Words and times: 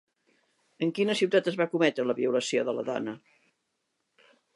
En 0.85 0.93
quina 0.99 1.15
ciutat 1.19 1.49
es 1.51 1.59
va 1.59 1.67
cometre 1.73 2.05
la 2.11 2.15
violació 2.21 2.63
de 2.71 2.75
la 2.79 2.87
dona? 2.89 3.13